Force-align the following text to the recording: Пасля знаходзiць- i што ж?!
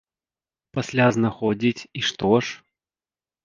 Пасля 0.77 1.07
знаходзiць- 1.19 1.85
i 2.03 2.05
што 2.11 2.35
ж?! 2.43 2.61